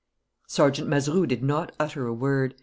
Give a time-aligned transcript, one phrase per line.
[0.47, 2.55] Sergeant Mazeroux did not utter a word.